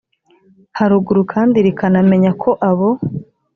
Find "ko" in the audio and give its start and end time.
2.41-2.49